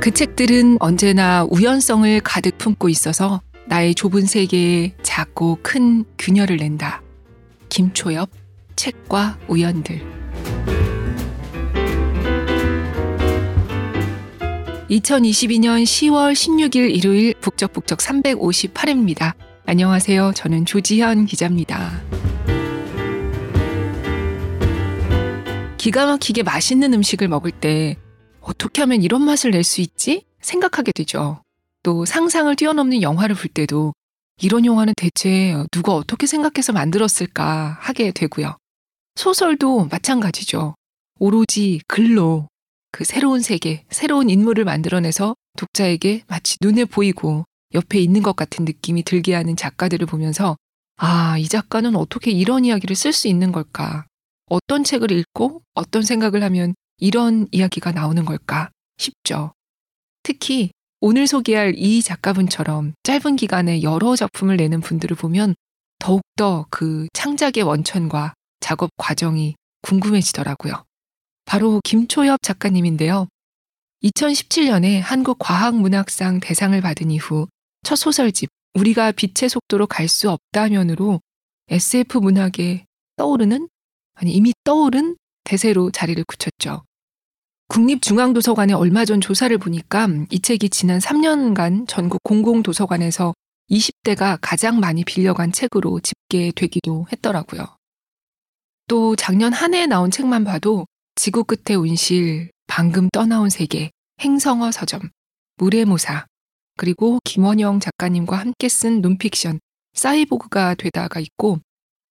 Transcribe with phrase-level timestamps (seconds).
[0.00, 7.02] 그 책들은 언제나 우연성을 가득 품고 있어서 나의 좁은 세계에 작고 큰 균열을 낸다.
[7.68, 8.30] 김초엽,
[8.76, 10.00] 책과 우연들.
[14.90, 19.34] 2022년 10월 16일 일요일 북적북적 358회입니다.
[19.66, 20.32] 안녕하세요.
[20.34, 22.00] 저는 조지현 기자입니다.
[25.76, 27.96] 기가 막히게 맛있는 음식을 먹을 때
[28.50, 30.24] 어떻게 하면 이런 맛을 낼 수 있지?
[30.40, 31.42] 생각하게 되죠.
[31.84, 33.92] 또 상상을 뛰어넘는 영화를 볼 때도
[34.42, 38.56] 이런 영화는 대체 누가 어떻게 생각해서 만들었을까 하게 되고요.
[39.14, 40.74] 소설도 마찬가지죠.
[41.20, 42.48] 오로지 글로
[42.90, 49.04] 그 새로운 세계, 새로운 인물을 만들어내서 독자에게 마치 눈에 보이고 옆에 있는 것 같은 느낌이
[49.04, 50.56] 들게 하는 작가들을 보면서
[50.96, 54.06] 아, 이 작가는 어떻게 이런 이야기를 쓸 수 있는 걸까?
[54.46, 59.52] 어떤 책을 읽고 어떤 생각을 하면 이런 이야기가 나오는 걸까 싶죠.
[60.22, 60.70] 특히
[61.00, 65.54] 오늘 소개할 이 작가분처럼 짧은 기간에 여러 작품을 내는 분들을 보면
[65.98, 70.84] 더욱더 그 창작의 원천과 작업 과정이 궁금해지더라고요.
[71.46, 73.26] 바로 김초엽 작가님인데요.
[74.04, 77.48] 2017년에 한국과학문학상 대상을 받은 이후
[77.82, 81.20] 첫 소설집 우리가 빛의 속도로 갈 수 없다면으로
[81.68, 82.84] SF 문학에
[83.16, 83.68] 떠오르는
[84.14, 86.84] 아니 이미 떠오른 대세로 자리를 굳혔죠.
[87.70, 93.32] 국립중앙도서관에 얼마 전 조사를 보니까 이 책이 지난 3년간 전국 공공도서관에서
[93.70, 97.64] 20대가 가장 많이 빌려간 책으로 집계되기도 했더라고요.
[98.88, 105.02] 또 작년 한 해에 나온 책만 봐도 지구 끝의 운실, 방금 떠나온 세계, 행성어 서점,
[105.58, 106.26] 물의 모사,
[106.76, 109.60] 그리고 김원영 작가님과 함께 쓴 논픽션,
[109.92, 111.60] 사이보그가 되다가 있고,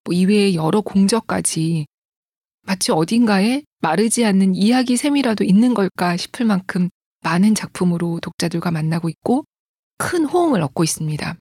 [0.06, 1.86] 뭐 이외에 여러 공저까지
[2.70, 6.92] 마치 어딘가에 마르지 않는 이야기 셈이라도 있는 걸까 싶을 만큼
[7.24, 9.44] 많은 작품으로 독자들과 만나고 있고
[9.97, 11.35] 큰 호응을 얻고 있습니다.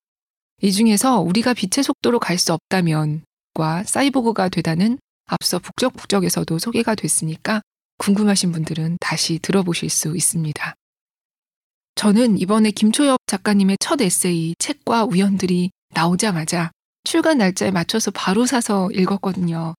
[0.62, 7.60] 이 중에서 우리가 빛의 속도로 갈 수 없다면과 사이보그가 되다는 앞서 북적북적에서도 소개가 됐으니까
[7.98, 10.74] 궁금하신 분들은 다시 들어보실 수 있습니다.
[11.96, 16.70] 저는 이번에 김초엽 작가님의 첫 에세이 책과 우연들이 나오자마자
[17.04, 19.74] 출간 날짜에 맞춰서 바로 사서 읽었거든요.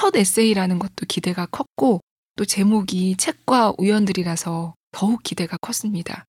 [0.00, 2.00] 첫 에세이라는 것도 기대가 컸고
[2.36, 6.24] 또 제목이 책과 우연들이라서 더욱 기대가 컸습니다.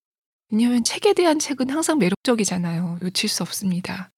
[0.50, 2.98] 왜냐하면 책에 대한 책은 항상 매력적이잖아요.
[3.00, 4.10] 놓칠 수 없습니다.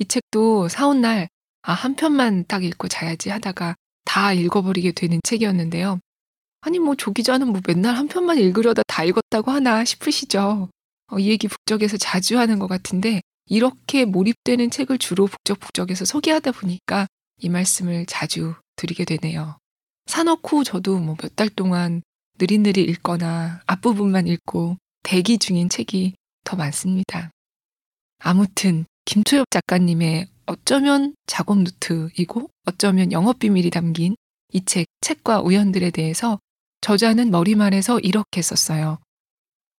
[0.00, 1.28] 이 책도 사온 날,
[1.62, 6.00] 아, 한 편만 딱 읽고 자야지 하다가 다 읽어버리게 되는 책이었는데요.
[6.62, 10.68] 아니, 뭐, 조 기자는 뭐 맨날 한 편만 읽으려다 다 읽었다고 하나 싶으시죠?
[11.12, 17.06] 어, 이 얘기 북적에서 자주 하는 것 같은데, 이렇게 몰입되는 책을 주로 북적북적에서 소개하다 보니까
[17.38, 19.58] 이 말씀을 자주 드리게 되네요.
[20.06, 22.02] 사놓고 저도 뭐 몇 달 동안
[22.38, 26.14] 느릿느릿 읽거나 앞부분만 읽고 대기 중인 책이
[26.44, 27.30] 더 많습니다.
[28.18, 34.16] 아무튼 김초엽 작가님의 어쩌면 작업 노트이고 어쩌면 영업 비밀이 담긴
[34.52, 36.38] 이 책, 책과 우연들에 대해서
[36.80, 38.98] 저자는 머리말에서 이렇게 썼어요.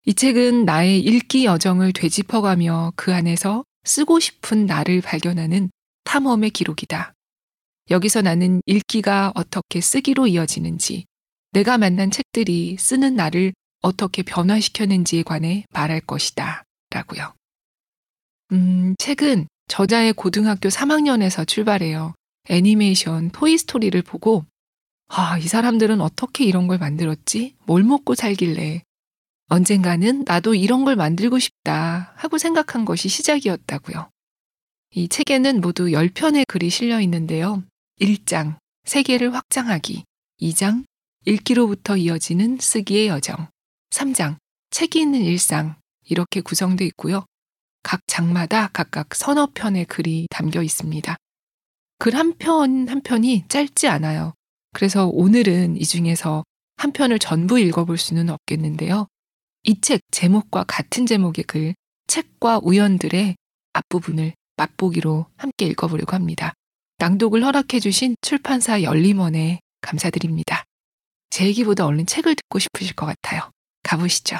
[0.06, 5.70] 이 책은 나의 읽기 여정을 되짚어가며 그 안에서 쓰고 싶은 나를 발견하는
[6.04, 7.14] 탐험의 기록이다.
[7.90, 11.06] 여기서 나는 읽기가 어떻게 쓰기로 이어지는지,
[11.52, 16.64] 내가 만난 책들이 쓰는 나를 어떻게 변화시켰는지에 관해 말할 것이다.
[16.90, 17.34] 라고요.
[18.52, 22.14] 음, 책은 저자의 고등학교 3학년에서 출발해요.
[22.50, 24.46] 애니메이션 토이스토리를 보고,
[25.08, 27.56] 아, 이 사람들은 어떻게 이런 걸 만들었지?
[27.66, 28.84] 뭘 먹고 살길래?
[29.50, 34.10] 언젠가는 나도 이런 걸 만들고 싶다 하고 생각한 것이 시작이었다고요.
[34.96, 37.64] 이 책에는 모두 10편의 글이 실려 있는데요.
[38.00, 40.04] 1장, 세계를 확장하기.
[40.42, 40.86] 2장,
[41.26, 43.48] 읽기로부터 이어지는 쓰기의 여정.
[43.90, 44.38] 3장,
[44.70, 45.76] 책이 있는 일상.
[46.06, 47.26] 이렇게 구성되어 있고요.
[47.84, 51.16] 각 장마다 각각 서너 편의 글이 담겨 있습니다.
[52.00, 54.34] 글 한 편 한 편이 짧지 않아요.
[54.74, 56.44] 그래서 오늘은 이 중에서
[56.78, 59.08] 한 편을 전부 읽어볼 수는 없겠는데요.
[59.64, 61.74] 이 책 제목과 같은 제목의 글,
[62.08, 63.36] 책과 우연들의
[63.74, 66.54] 앞부분을 맛보기로 함께 읽어보려고 합니다.
[67.00, 70.64] 낭독을 허락해 주신 출판사 열림원에 감사드립니다.
[71.30, 73.52] 제 얘기보다 얼른 책을 듣고 싶으실 것 같아요.
[73.84, 74.38] 가보시죠.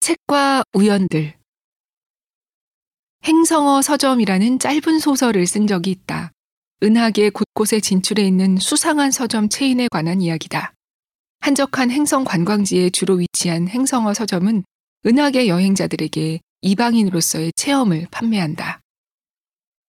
[0.00, 1.41] 책과 우연들
[3.42, 6.30] 행성어 서점이라는 짧은 소설을 쓴 적이 있다.
[6.80, 10.72] 은하계 곳곳에 진출해 있는 수상한 서점 체인에 관한 이야기다.
[11.40, 14.62] 한적한 행성 관광지에 주로 위치한 행성어 서점은
[15.04, 18.78] 은하계 여행자들에게 이방인으로서의 체험을 판매한다.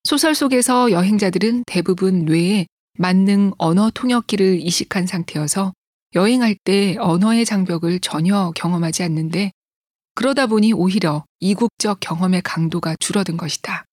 [0.05, 2.64] 소설 속에서 여행자들은 대부분 뇌에
[2.96, 5.75] 만능 언어 통역기를 이식한 상태여서
[6.14, 9.52] 여행할 때 언어의 장벽을 전혀 경험하지 않는데
[10.14, 13.84] 그러다 보니 오히려 이국적 경험의 강도가 줄어든 것이다.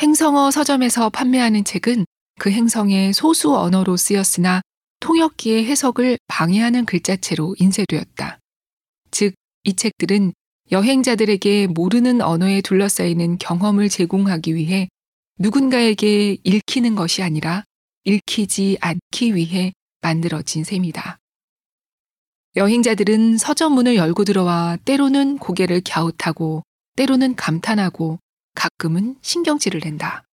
[0.00, 2.04] 행성어 서점에서 판매하는 책은
[2.38, 4.62] 그 행성의 소수 언어로 쓰였으나
[5.00, 8.38] 통역기의 해석을 방해하는 글자체로 인쇄되었다.
[9.10, 9.34] 즉,
[9.64, 10.32] 이 책들은
[10.70, 14.88] 여행자들에게 모르는 언어에 둘러싸이는 경험을 제공하기 위해
[15.38, 17.64] 누군가에게 읽히는 것이 아니라
[18.04, 21.18] 읽히지 않기 위해 만들어진 셈이다.
[22.56, 26.62] 여행자들은 서점문을 열고 들어와 때로는 고개를 갸웃하고
[26.96, 28.18] 때로는 감탄하고
[28.54, 30.24] 가끔은 신경질을 낸다.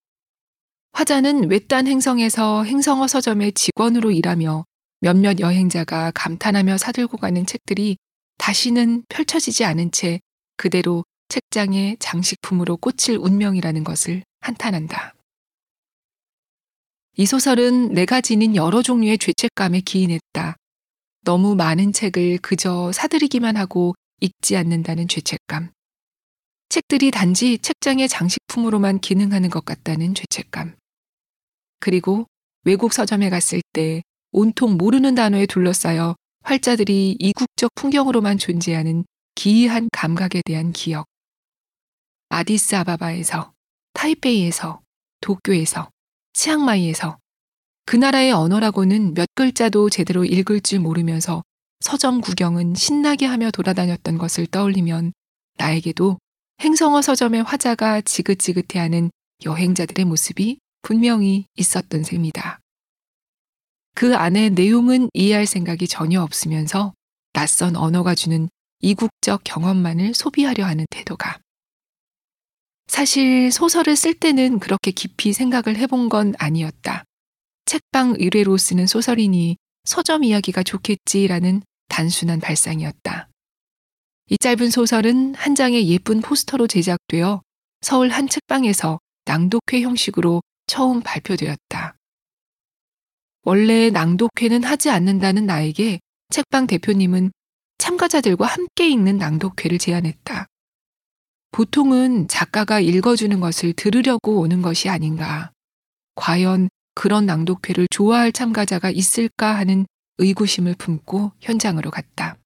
[0.92, 4.64] 화자는 외딴 행성에서 행성어 서점의 직원으로 일하며
[5.00, 7.96] 몇몇 여행자가 감탄하며 사들고 가는 책들이
[8.38, 10.20] 다시는 펼쳐지지 않은 채
[10.56, 15.14] 그대로 책장에 장식품으로 꽂힐 운명이라는 것을 한탄한다.
[17.16, 20.56] 이 소설은 내가 지닌 여러 종류의 죄책감에 기인했다.
[21.24, 25.72] 너무 많은 책을 그저 사들이기만 하고 읽지 않는다는 죄책감.
[26.68, 30.76] 책들이 단지 책장의 장식품으로만 기능하는 것 같다는 죄책감.
[31.80, 32.26] 그리고
[32.64, 39.04] 외국 서점에 갔을 때 온통 모르는 단어에 둘러싸여 활자들이 이국적 풍경으로만 존재하는
[39.34, 41.06] 기이한 감각에 대한 기억.
[42.28, 43.52] 아디스 아바바에서,
[43.94, 44.80] 타이페이에서,
[45.20, 45.90] 도쿄에서,
[46.32, 47.18] 치앙마이에서
[47.86, 51.42] 그 나라의 언어라고는 몇 글자도 제대로 읽을 줄 모르면서
[51.80, 55.12] 서점 구경은 신나게 하며 돌아다녔던 것을 떠올리면
[55.58, 56.18] 나에게도
[56.60, 59.10] 행성어 서점의 화자가 지긋지긋해하는
[59.44, 62.60] 여행자들의 모습이 분명히 있었던 셈이다.
[63.94, 66.94] 그 안에 내용은 이해할 생각이 전혀 없으면서
[67.32, 68.48] 낯선 언어가 주는
[68.80, 71.38] 이국적 경험만을 소비하려 하는 태도가.
[72.86, 77.04] 사실 소설을 쓸 때는 그렇게 깊이 생각을 해본 건 아니었다.
[77.66, 83.28] 책방 의뢰로 쓰는 소설이니 서점 이야기가 좋겠지라는 단순한 발상이었다.
[84.30, 87.42] 이 짧은 소설은 한 장의 예쁜 포스터로 제작되어
[87.82, 91.96] 서울 한 책방에서 낭독회 형식으로 처음 발표되었다.
[93.42, 96.00] 원래 낭독회는 하지 않는다는 나에게
[96.30, 97.30] 책방 대표님은
[97.76, 100.46] 참가자들과 함께 읽는 낭독회를 제안했다.
[101.52, 105.52] 보통은 작가가 읽어주는 것을 들으려고 오는 것이 아닌가.
[106.14, 109.86] 과연 그런 낭독회를 좋아할 참가자가 있을까 하는
[110.18, 112.36] 의구심을 품고 현장으로 갔다.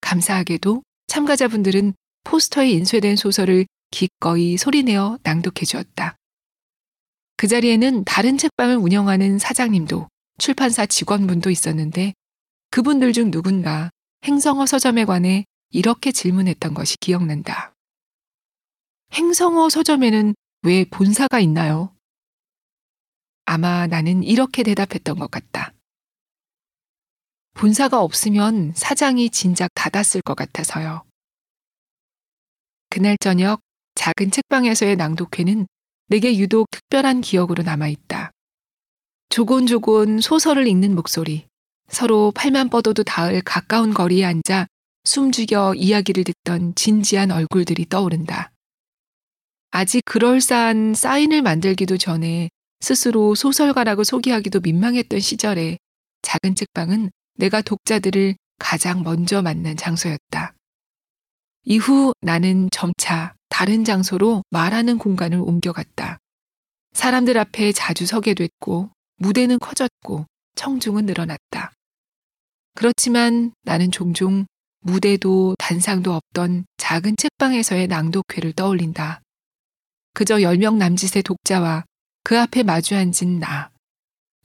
[0.00, 1.94] 감사하게도 참가자분들은
[2.24, 6.16] 포스터에 인쇄된 소설을 기꺼이 소리내어 낭독해 주었다.
[7.36, 10.08] 그 자리에는 다른 책방을 운영하는 사장님도
[10.38, 12.14] 출판사 직원분도 있었는데
[12.70, 13.90] 그분들 중 누군가
[14.24, 17.74] 행성어 서점에 관해 이렇게 질문했던 것이 기억난다.
[19.12, 21.93] 행성어 서점에는 왜 본사가 있나요?
[23.44, 25.72] 아마 나는 이렇게 대답했던 것 같다.
[27.54, 31.04] 본사가 없으면 사장이 진작 닫았을 것 같아서요.
[32.90, 33.60] 그날 저녁
[33.94, 35.66] 작은 책방에서의 낭독회는
[36.08, 38.30] 내게 유독 특별한 기억으로 남아있다.
[39.30, 41.46] 조곤조곤 소설을 읽는 목소리,
[41.88, 44.66] 서로 팔만 뻗어도 닿을 가까운 거리에 앉아
[45.04, 48.50] 숨죽여 이야기를 듣던 진지한 얼굴들이 떠오른다.
[49.70, 52.48] 아직 그럴싸한 사인을 만들기도 전에
[52.80, 55.78] 스스로 소설가라고 소개하기도 민망했던 시절에
[56.22, 60.54] 작은 책방은 내가 독자들을 가장 먼저 만난 장소였다.
[61.64, 66.18] 이후 나는 점차 다른 장소로 말하는 공간을 옮겨갔다.
[66.92, 71.72] 사람들 앞에 자주 서게 됐고, 무대는 커졌고, 청중은 늘어났다.
[72.74, 74.46] 그렇지만 나는 종종
[74.80, 79.22] 무대도 단상도 없던 작은 책방에서의 낭독회를 떠올린다.
[80.12, 81.84] 그저 10명 남짓의 독자와
[82.24, 83.70] 그 앞에 마주 앉은 나.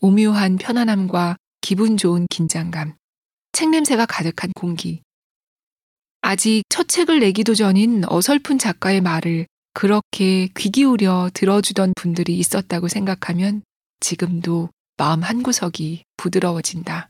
[0.01, 2.95] 오묘한 편안함과 기분 좋은 긴장감,
[3.53, 5.01] 책 냄새가 가득한 공기.
[6.19, 13.61] 아직 첫 책을 내기도 전인 어설픈 작가의 말을 그렇게 귀 기울여 들어주던 분들이 있었다고 생각하면
[14.01, 17.09] 지금도 마음 한구석이 부드러워진다.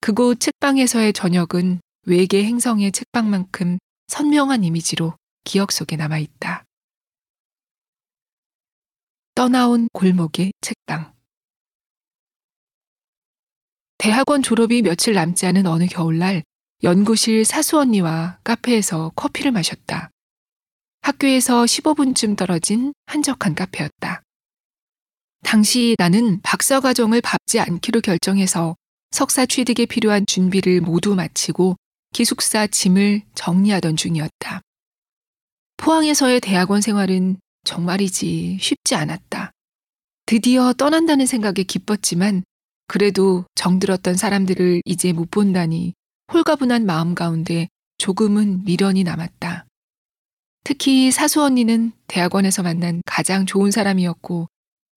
[0.00, 5.14] 그곳 책방에서의 저녁은 외계 행성의 책방만큼 선명한 이미지로
[5.44, 6.64] 기억 속에 남아있다.
[9.40, 11.14] 떠나온 골목의 책방.
[13.96, 16.42] 대학원 졸업이 며칠 남지 않은 어느 겨울날
[16.82, 20.10] 연구실 사수 언니와 카페에서 커피를 마셨다.
[21.00, 24.20] 학교에서 15분쯤 떨어진 한적한 카페였다.
[25.42, 28.76] 당시 나는 박사과정을 밟지 않기로 결정해서
[29.10, 31.76] 석사 취득에 필요한 준비를 모두 마치고
[32.12, 34.60] 기숙사 짐을 정리하던 중이었다.
[35.78, 39.52] 포항에서의 대학원 생활은 정말이지 쉽지 않았다.
[40.26, 42.44] 드디어 떠난다는 생각에 기뻤지만
[42.86, 45.94] 그래도 정들었던 사람들을 이제 못 본다니
[46.32, 49.66] 홀가분한 마음 가운데 조금은 미련이 남았다.
[50.64, 54.48] 특히 사수 언니는 대학원에서 만난 가장 좋은 사람이었고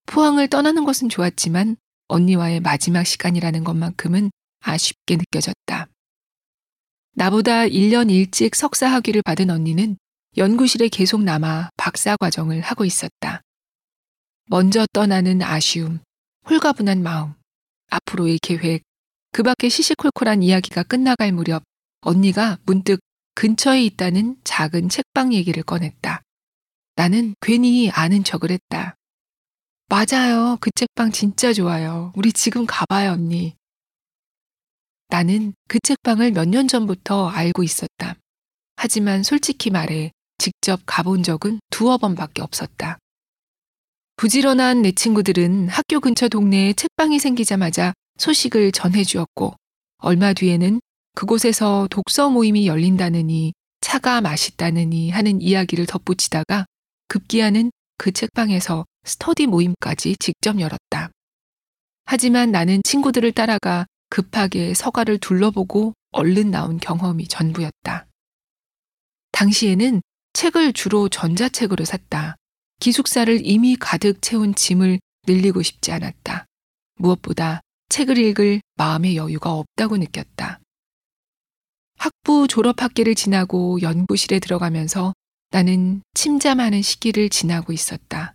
[0.05, 1.77] 포항을 떠나는 것은 좋았지만
[2.07, 5.87] 언니와의 마지막 시간이라는 것만큼은 아쉽게 느껴졌다.
[7.15, 9.97] 나보다 1년 일찍 석사 학위를 받은 언니는
[10.35, 13.41] 연구실에 계속 남아 박사 과정을 하고 있었다.
[14.45, 15.99] 먼저 떠나는 아쉬움,
[16.49, 17.33] 홀가분한 마음,
[17.89, 18.83] 앞으로의 계획,
[19.31, 21.63] 그 밖에 시시콜콜한 이야기가 끝나갈 무렵
[22.01, 22.99] 언니가 문득
[23.35, 26.21] 근처에 있다는 작은 책방 얘기를 꺼냈다.
[26.95, 28.95] 나는 괜히 아는 척을 했다.
[29.89, 30.57] 맞아요.
[30.61, 32.11] 그 책방 진짜 좋아요.
[32.15, 33.55] 우리 지금 가봐요, 언니.
[35.09, 38.15] 나는 그 책방을 몇 년 전부터 알고 있었다.
[38.75, 40.11] 하지만 솔직히 말해
[40.43, 42.97] 직접 가본 적은 두어 번밖에 없었다.
[44.17, 49.55] 부지런한 내 친구들은 학교 근처 동네에 책방이 생기자마자 소식을 전해주었고,
[49.99, 50.81] 얼마 뒤에는
[51.15, 56.65] 그곳에서 독서 모임이 열린다느니 차가 맛있다느니 하는 이야기를 덧붙이다가
[57.07, 61.09] 급기야는 그 책방에서 스터디 모임까지 직접 열었다.
[62.03, 68.07] 하지만 나는 친구들을 따라가 급하게 서가를 둘러보고 얼른 나온 경험이 전부였다.
[69.31, 70.01] 당시에는
[70.43, 72.35] 책을 주로 전자책으로 샀다.
[72.81, 76.47] 기숙사를 이미 가득 채운 짐을 늘리고 싶지 않았다.
[76.95, 80.59] 무엇보다 책을 읽을 마음의 여유가 없다고 느꼈다.
[81.97, 85.13] 학부 졸업 학기를 지나고 연구실에 들어가면서
[85.51, 88.33] 나는 침잠하는 시기를 지나고 있었다.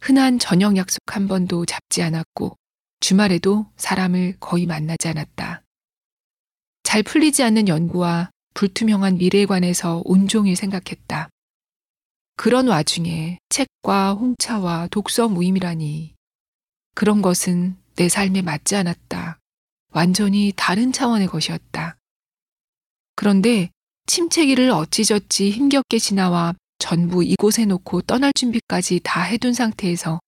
[0.00, 2.56] 흔한 저녁 약속 한 번도 잡지 않았고
[2.98, 5.62] 주말에도 사람을 거의 만나지 않았다.
[6.82, 11.28] 잘 풀리지 않는 연구와 불투명한 미래에 관해서 온종일 생각했다.
[12.36, 16.14] 그런 와중에 책과 홍차와 독서 모임이라니.
[16.94, 19.38] 그런 것은 내 삶에 맞지 않았다.
[19.90, 21.96] 완전히 다른 차원의 것이었다.
[23.14, 23.70] 그런데
[24.06, 30.18] 침체기를 어찌저찌 힘겹게 지나와 전부 이곳에 놓고 떠날 준비까지 다 해둔 상태에서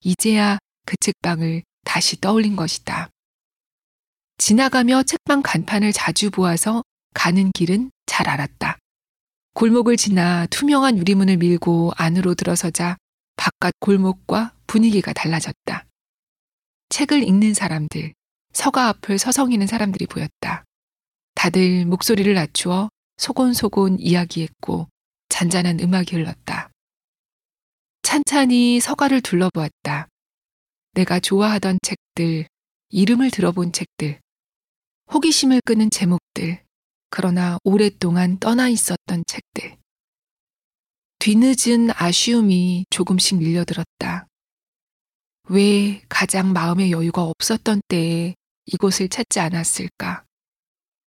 [0.00, 3.10] 이제야 그 책방을 다시 떠올린 것이다.
[4.38, 6.82] 지나가며 책방 간판을 자주 보아서
[7.14, 8.78] 가는 길은 잘 알았다.
[9.54, 12.96] 골목을 지나 투명한 유리문을 밀고 안으로 들어서자
[13.36, 15.86] 바깥 골목과 분위기가 달라졌다.
[16.90, 18.12] 책을 읽는 사람들,
[18.52, 20.64] 서가 앞을 서성이는 사람들이 보였다.
[21.34, 24.88] 다들 목소리를 낮추어 소곤소곤 이야기했고
[25.28, 26.70] 잔잔한 음악이 흘렀다.
[28.02, 30.08] 찬찬히 서가를 둘러보았다.
[30.92, 32.46] 내가 좋아하던 책들,
[32.90, 34.20] 이름을 들어본 책들,
[35.12, 36.63] 호기심을 끄는 제목들,
[37.16, 39.76] 그러나 오랫동안 떠나 있었던 책들.
[41.20, 44.26] 뒤늦은 아쉬움이 조금씩 밀려들었다.
[45.48, 48.34] 왜 가장 마음의 여유가 없었던 때에
[48.66, 50.24] 이곳을 찾지 않았을까?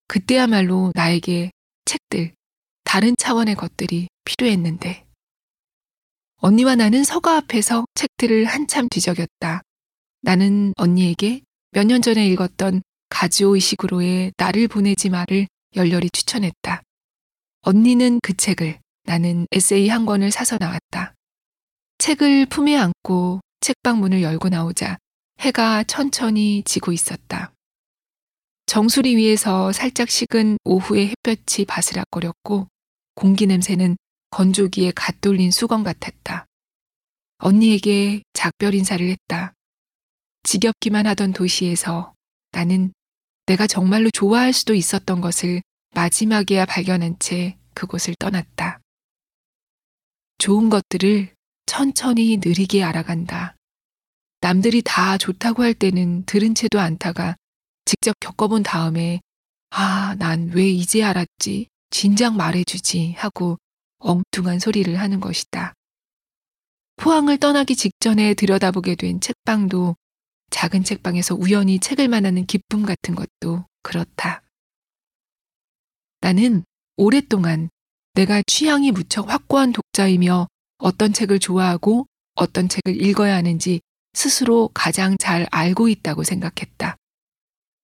[0.07, 1.51] 그때야말로 나에게
[1.83, 2.33] 책들,
[2.85, 5.05] 다른 차원의 것들이 필요했는데.
[6.37, 9.61] 언니와 나는 서가 앞에서 책들을 한참 뒤적였다.
[10.21, 16.81] 나는 언니에게 몇 년 전에 읽었던 가지오 이식으로의 나를 보내지 마를 열렬히 추천했다.
[17.61, 21.13] 언니는 그 책을, 나는 에세이 한 권을 사서 나왔다.
[21.97, 24.97] 책을 품에 안고 책방 문을 열고 나오자
[25.39, 27.53] 해가 천천히 지고 있었다.
[28.65, 32.67] 정수리 위에서 살짝 식은 오후의 햇볕이 바스락거렸고
[33.15, 33.97] 공기 냄새는
[34.29, 36.45] 건조기에 갓 돌린 수건 같았다.
[37.39, 39.53] 언니에게 작별 인사를 했다.
[40.43, 42.13] 지겹기만 하던 도시에서
[42.51, 42.93] 나는
[43.47, 45.61] 내가 정말로 좋아할 수도 있었던 것을
[45.95, 48.79] 마지막에야 발견한 채 그곳을 떠났다.
[50.37, 51.33] 좋은 것들을
[51.65, 53.55] 천천히 느리게 알아간다.
[54.41, 57.35] 남들이 다 좋다고 할 때는 들은 채도 않다가
[57.85, 59.21] 직접 겪어본 다음에
[59.69, 61.67] 아, 난 왜 이제 알았지?
[61.89, 63.57] 진작 말해주지 하고
[63.99, 65.73] 엉뚱한 소리를 하는 것이다.
[66.97, 69.95] 포항을 떠나기 직전에 들여다보게 된 책방도
[70.49, 74.41] 작은 책방에서 우연히 책을 만나는 기쁨 같은 것도 그렇다.
[76.21, 76.63] 나는
[76.95, 77.69] 오랫동안
[78.13, 80.47] 내가 취향이 무척 확고한 독자이며
[80.79, 83.81] 어떤 책을 좋아하고 어떤 책을 읽어야 하는지
[84.13, 86.95] 스스로 가장 잘 알고 있다고 생각했다.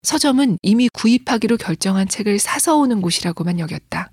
[0.01, 4.11] 서점은 이미 구입하기로 결정한 책을 사서 오는 곳이라고만 여겼다.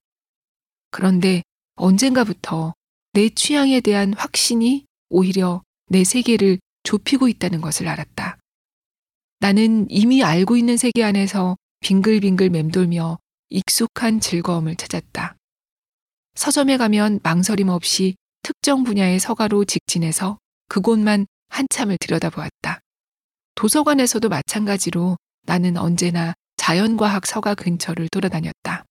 [0.90, 1.42] 그런데
[1.76, 2.74] 언젠가부터
[3.12, 8.38] 내 취향에 대한 확신이 오히려 내 세계를 좁히고 있다는 것을 알았다.
[9.40, 13.18] 나는 이미 알고 있는 세계 안에서 빙글빙글 맴돌며
[13.48, 15.36] 익숙한 즐거움을 찾았다.
[16.34, 22.80] 서점에 가면 망설임 없이 특정 분야의 서가로 직진해서 그곳만 한참을 들여다보았다.
[23.54, 25.16] 도서관에서도 마찬가지로
[25.46, 28.84] 나는 언제나 자연과학 서가 근처를 돌아다녔다.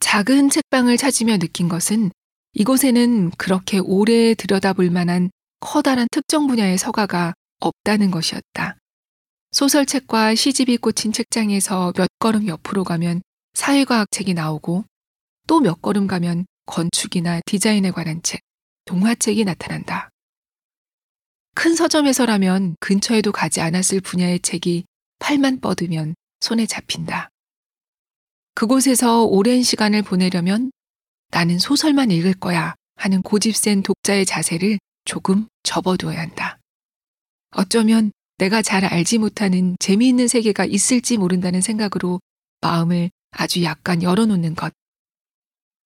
[0.00, 2.10] 작은 책방을 찾으며 느낀 것은
[2.54, 8.76] 이곳에는 그렇게 오래 들여다볼 만한 커다란 특정 분야의 서가가 없다는 것이었다.
[9.52, 13.22] 소설책과 시집이 꽂힌 책장에서 몇 걸음 옆으로 가면
[13.54, 14.84] 사회과학 책이 나오고
[15.46, 18.40] 또 몇 걸음 가면 건축이나 디자인에 관한 책,
[18.86, 20.08] 동화책이 나타난다.
[21.54, 24.84] 큰 서점에서라면 근처에도 가지 않았을 분야의 책이
[25.18, 27.28] 팔만 뻗으면 손에 잡힌다.
[28.54, 30.70] 그곳에서 오랜 시간을 보내려면
[31.30, 36.58] 나는 소설만 읽을 거야 하는 고집센 독자의 자세를 조금 접어두어야 한다.
[37.52, 42.20] 어쩌면 내가 잘 알지 못하는 재미있는 세계가 있을지 모른다는 생각으로
[42.60, 44.72] 마음을 아주 약간 열어놓는 것.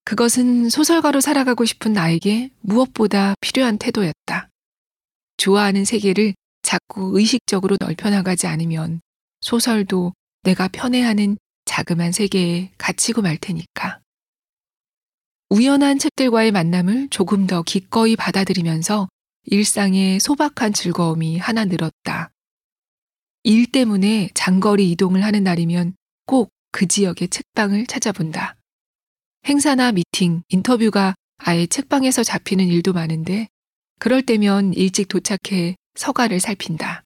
[0.05, 4.49] 그것은 소설가로 살아가고 싶은 나에게 무엇보다 필요한 태도였다.
[5.37, 9.01] 좋아하는 세계를 자꾸 의식적으로 넓혀나가지 않으면
[9.41, 10.13] 소설도
[10.45, 14.01] 내가 편애하는 자그만 세계에 갇히고 말 테니까.
[15.51, 19.09] 우연한 책들과의 만남을 조금 더 기꺼이 받아들이면서
[19.47, 22.31] 일상의 소박한 즐거움이 하나 늘었다.
[23.43, 25.95] 일 때문에 장거리 이동을 하는 날이면
[26.27, 28.55] 꼭 그 지역의 책방을 찾아본다.
[29.47, 33.49] 행사나 미팅, 인터뷰가 아예 책방에서 잡히는 일도 많은데
[33.99, 37.03] 그럴 때면 일찍 도착해 서가를 살핀다.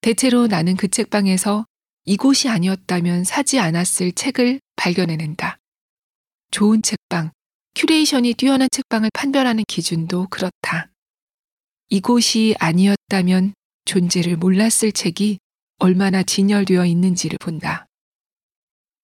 [0.00, 1.66] 대체로 나는 그 책방에서
[2.06, 5.58] 이곳이 아니었다면 사지 않았을 책을 발견해낸다.
[6.50, 7.30] 좋은 책방,
[7.74, 10.91] 큐레이션이 뛰어난 책방을 판별하는 기준도 그렇다.
[11.92, 13.52] 이곳이 아니었다면
[13.84, 15.38] 존재를 몰랐을 책이
[15.78, 17.86] 얼마나 진열되어 있는지를 본다.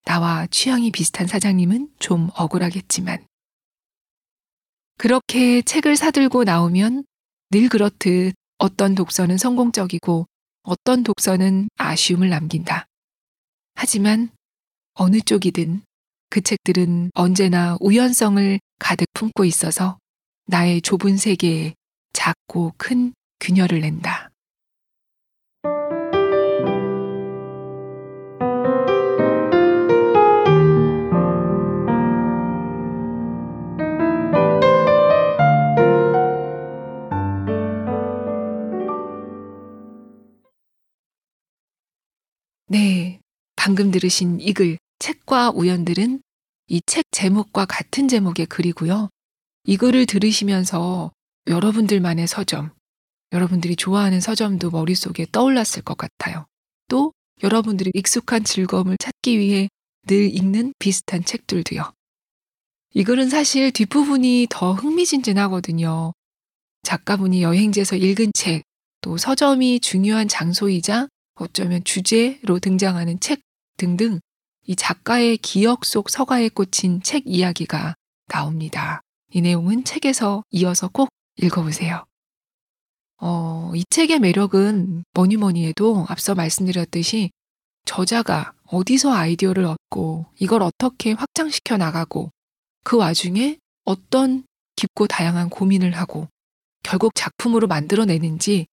[0.06, 3.26] 나와 취향이 비슷한 사장님은 좀 억울하겠지만.
[4.96, 7.04] 그렇게 책을 사들고 나오면
[7.50, 10.24] 늘 그렇듯 어떤 독서는 성공적이고
[10.62, 12.86] 어떤 독서는 아쉬움을 남긴다.
[13.74, 14.30] 하지만
[14.94, 15.82] 어느 쪽이든
[16.30, 19.98] 그 책들은 언제나 우연성을 가득 품고 있어서
[20.46, 21.74] 나의 좁은 세계에
[22.18, 24.30] 작고 큰 균열을 낸다.
[42.66, 43.20] 네,
[43.54, 46.20] 방금 들으신 이 글, 책과 우연들은
[46.66, 49.08] 이 책 제목과 같은 제목의 글이고요.
[49.64, 51.12] 이 글을 들으시면서
[51.48, 52.70] 여러분들만의 서점,
[53.32, 56.46] 여러분들이 좋아하는 서점도 머릿속에 떠올랐을 것 같아요.
[56.88, 59.68] 또 여러분들이 익숙한 즐거움을 찾기 위해
[60.06, 61.92] 늘 읽는 비슷한 책들도요.
[62.94, 66.12] 이 글은 사실 뒷부분이 더 흥미진진하거든요.
[66.82, 68.62] 작가분이 여행지에서 읽은 책,
[69.00, 73.40] 또 서점이 중요한 장소이자 어쩌면 주제로 등장하는 책
[73.76, 74.20] 등등
[74.66, 77.94] 이 작가의 기억 속 서가에 꽂힌 책 이야기가
[78.26, 79.00] 나옵니다.
[79.32, 82.04] 이 내용은 책에서 이어서 꼭 읽어보세요.
[83.20, 87.30] 어, 이 책의 매력은 뭐니 뭐니 해도 앞서 말씀드렸듯이
[87.84, 92.30] 저자가 어디서 아이디어를 얻고 이걸 어떻게 확장시켜 나가고
[92.84, 94.44] 그 와중에 어떤
[94.76, 96.28] 깊고 다양한 고민을 하고
[96.82, 98.66] 결국 작품으로 만들어내는지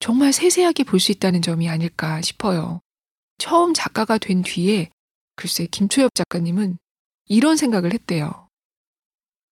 [0.00, 2.80] 정말 세세하게 볼 수 있다는 점이 아닐까 싶어요.
[3.38, 4.90] 처음 작가가 된 뒤에
[5.36, 6.78] 글쎄 김초엽 작가님은
[7.26, 8.48] 이런 생각을 했대요.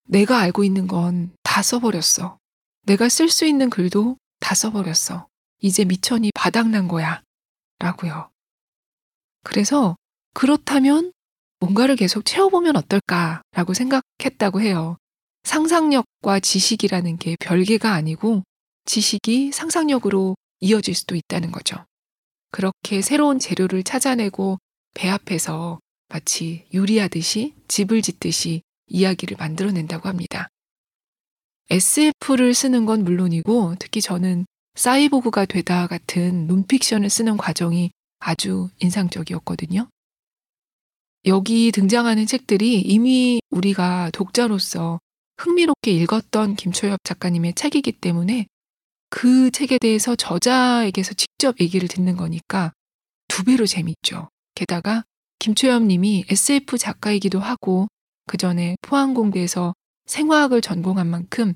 [0.04, 2.38] 내가 알고 있는 건 다 써버렸어.
[2.84, 5.28] 내가 쓸 수 있는 글도 다 써버렸어.
[5.60, 7.22] 이제 미천이 바닥난 거야.
[7.78, 8.30] 라고요.
[9.44, 9.96] 그래서
[10.34, 11.12] 그렇다면
[11.60, 14.96] 뭔가를 계속 채워보면 어떨까라고 생각했다고 해요.
[15.44, 18.42] 상상력과 지식이라는 게 별개가 아니고
[18.84, 21.84] 지식이 상상력으로 이어질 수도 있다는 거죠.
[22.50, 24.58] 그렇게 새로운 재료를 찾아내고
[24.94, 30.48] 배 앞에서 마치 요리하듯이 집을 짓듯이 이야기를 만들어낸다고 합니다.
[31.72, 39.88] SF를 쓰는 건 물론이고 특히 저는 사이보그가 되다 같은 논픽션을 쓰는 과정이 아주 인상적이었거든요.
[41.24, 45.00] 여기 등장하는 책들이 이미 우리가 독자로서
[45.38, 48.48] 흥미롭게 읽었던 김초엽 작가님의 책이기 때문에
[49.08, 52.72] 그 책에 대해서 저자에게서 직접 얘기를 듣는 거니까
[53.28, 54.28] 두 배로 재밌죠.
[54.54, 55.04] 게다가
[55.38, 57.88] 김초엽 님이 SF 작가이기도 하고
[58.26, 59.72] 그 전에 포항공대에서
[60.04, 61.54] 생화학을 전공한 만큼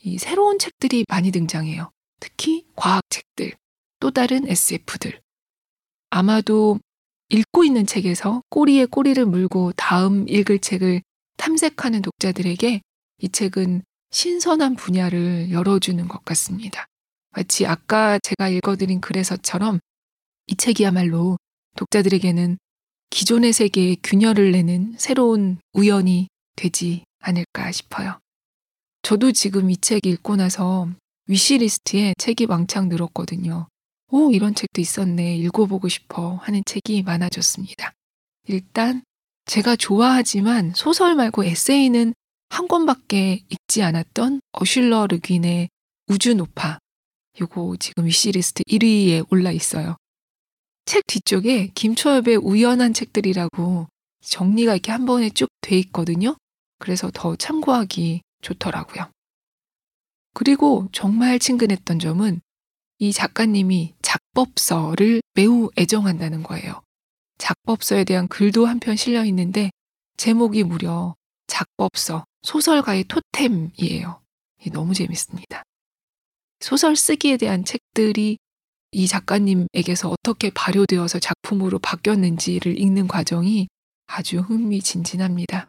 [0.00, 1.90] 이 새로운 책들이 많이 등장해요.
[2.20, 3.52] 특히 과학 책들.
[4.00, 5.20] 또 다른 SF들.
[6.10, 6.78] 아마도
[7.30, 11.02] 읽고 있는 책에서 꼬리에 꼬리를 물고 다음 읽을 책을
[11.36, 12.80] 탐색하는 독자들에게
[13.20, 16.86] 이 책은 신선한 분야를 열어주는 것 같습니다.
[17.30, 19.80] 마치 아까 제가 읽어드린 글에서처럼
[20.46, 21.36] 이 책이야말로
[21.76, 22.58] 독자들에게는
[23.10, 28.18] 기존의 세계에 균열을 내는 새로운 우연이 되지 않을까 싶어요.
[29.02, 30.88] 저도 지금 이 책 읽고 나서
[31.26, 33.68] 위시리스트에 책이 왕창 늘었거든요.
[34.10, 35.36] 오, 이런 책도 있었네.
[35.36, 37.92] 읽어보고 싶어 하는 책이 많아졌습니다.
[38.46, 39.02] 일단
[39.46, 42.14] 제가 좋아하지만 소설 말고 에세이는
[42.50, 45.68] 한 권밖에 읽지 않았던 어슐러 르귄의
[46.08, 46.78] 우주 노파.
[47.40, 49.96] 요거 지금 위시리스트 1위에 올라 있어요.
[50.86, 53.86] 책 뒤쪽에 김초엽의 우연한 책들이라고
[54.24, 56.36] 정리가 이렇게 한 번에 쭉 돼 있거든요.
[56.78, 59.10] 그래서 더 참고하기 좋더라고요.
[60.34, 62.40] 그리고 정말 친근했던 점은
[62.98, 66.82] 이 작가님이 작법서를 매우 애정한다는 거예요.
[67.38, 69.70] 작법서에 대한 글도 한 편 실려 있는데
[70.16, 71.14] 제목이 무려
[71.46, 74.20] 작법서, 소설가의 토템이에요.
[74.72, 75.62] 너무 재밌습니다.
[76.60, 78.38] 소설 쓰기에 대한 책들이
[78.90, 83.68] 이 작가님에게서 어떻게 발효되어서 작품으로 바뀌었는지를 읽는 과정이
[84.06, 85.68] 아주 흥미진진합니다.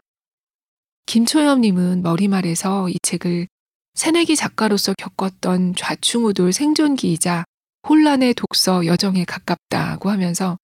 [1.06, 3.48] 김초엽님은 머리말에서 이 책을
[3.94, 7.44] 새내기 작가로서 겪었던 좌충우돌 생존기이자
[7.88, 10.58] 혼란의 독서 여정에 가깝다고 하면서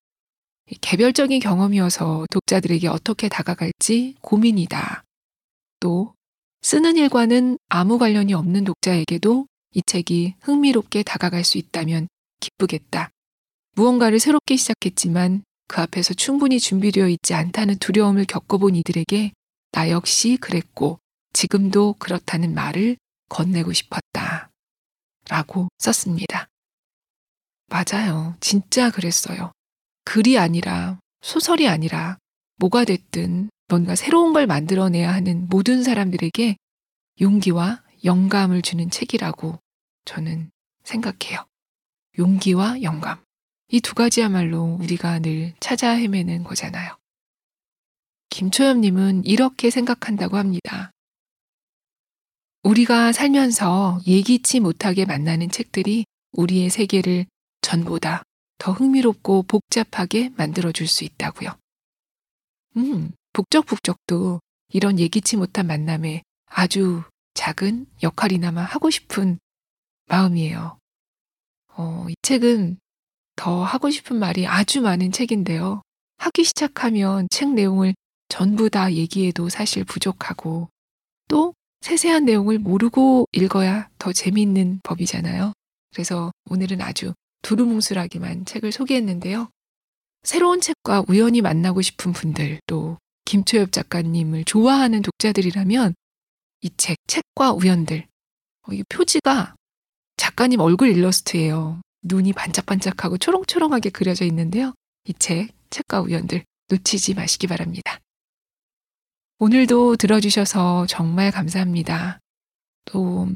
[0.81, 5.05] 개별적인 경험이어서 독자들에게 어떻게 다가갈지 고민이다.
[5.81, 6.15] 또
[6.63, 12.09] 쓰는 일과는 아무 관련이 없는 독자에게도 이 책이 흥미롭게 다가갈 수 있다면
[12.41, 13.11] 기쁘겠다.
[13.77, 19.33] 무언가를 새롭게 시작했지만 그 앞에서 충분히 준비되어 있지 않다는 두려움을 겪어본 이들에게
[19.77, 21.01] 나 역시 그랬고
[21.35, 22.97] 지금도 그렇다는 말을
[23.29, 24.51] 건네고 싶었다.
[25.29, 26.49] 라고 썼습니다.
[27.67, 28.35] 맞아요.
[28.41, 29.53] 진짜 그랬어요.
[30.07, 32.17] 글이 아니라 소설이 아니라
[32.57, 36.57] 뭐가 됐든 뭔가 새로운 걸 만들어내야 하는 모든 사람들에게
[37.21, 39.59] 용기와 영감을 주는 책이라고
[40.07, 40.51] 저는
[40.85, 41.45] 생각해요.
[42.19, 43.23] 용기와 영감.
[43.69, 46.97] 이 두 가지야말로 우리가 늘 찾아 헤매는 거잖아요.
[48.31, 50.91] 김초엽님은 이렇게 생각한다고 합니다.
[52.63, 57.27] 우리가 살면서 예기치 못하게 만나는 책들이 우리의 세계를
[57.61, 58.23] 전보다
[58.59, 61.57] 더 흥미롭고 복잡하게 만들어줄 수 있다고요.
[62.77, 67.03] 음, 북적북적도 이런 예기치 못한 만남에 아주
[67.35, 69.39] 작은 역할이나마 하고 싶은
[70.09, 70.79] 마음이에요.
[71.77, 72.79] 어, 이 책은
[73.37, 75.83] 더 하고 싶은 말이 아주 많은 책인데요.
[76.19, 77.95] 하기 시작하면 책 내용을
[78.29, 80.69] 전부 다 얘기해도 사실 부족하고
[81.29, 85.53] 또 세세한 내용을 모르고 읽어야 더 재미있는 법이잖아요.
[85.93, 89.49] 그래서 오늘은 아주 두루뭉술하게만 책을 소개했는데요.
[90.23, 95.95] 새로운 책과 우연히 만나고 싶은 분들 또 김초엽 작가님을 좋아하는 독자들이라면
[96.63, 98.07] 이 책, 책과 우연들.
[98.63, 99.55] 어, 이 표지가
[100.17, 101.81] 작가님 얼굴 일러스트예요.
[102.03, 104.75] 눈이 반짝반짝하고 초롱초롱하게 그려져 있는데요.
[105.05, 108.01] 이 책, 책과 우연들 놓치지 마시기 바랍니다.
[109.39, 112.19] 오늘도 들어주셔서 정말 감사합니다.
[112.87, 113.29] 또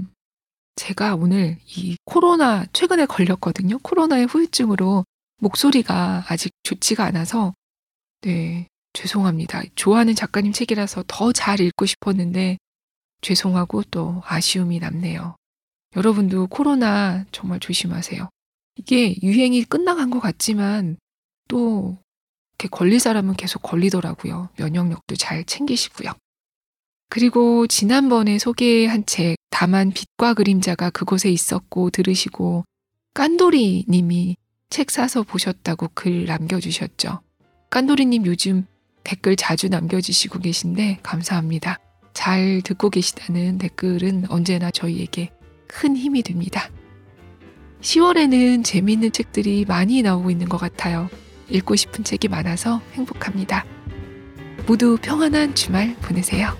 [0.76, 3.78] 제가 오늘 이 코로나 최근에 걸렸거든요.
[3.80, 5.04] 코로나의 후유증으로
[5.38, 7.54] 목소리가 아직 좋지가 않아서
[8.22, 9.62] 네, 죄송합니다.
[9.74, 12.56] 좋아하는 작가님 책이라서 더 잘 읽고 싶었는데
[13.20, 15.36] 죄송하고 또 아쉬움이 남네요.
[15.96, 18.28] 여러분도 코로나 정말 조심하세요.
[18.76, 20.96] 이게 유행이 끝나간 것 같지만
[21.48, 21.98] 또
[22.68, 24.51] 걸릴 사람은 계속 걸리더라고요.
[24.57, 26.12] 면역력도 잘 챙기시고요.
[27.09, 32.64] 그리고 지난번에 소개한 책, 다만 빛과 그림자가 그곳에 있었고 들으시고
[33.14, 34.37] 깐도리 님이
[34.70, 37.20] 책 사서 보셨다고 글 남겨주셨죠.
[37.70, 38.64] 깐도리 님 요즘
[39.03, 41.79] 댓글 자주 남겨주시고 계신데 감사합니다.
[42.14, 45.31] 잘 듣고 계시다는 댓글은 언제나 저희에게
[45.66, 46.70] 큰 힘이 됩니다.
[47.81, 51.09] 10월에는 재미있는 책들이 많이 나오고 있는 것 같아요.
[51.50, 53.64] 읽고 싶은 책이 많아서 행복합니다.
[54.66, 56.56] 모두 평안한 주말 보내세요.